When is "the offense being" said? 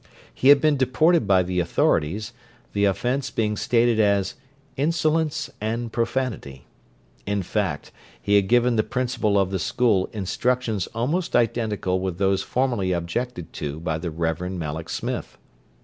2.73-3.55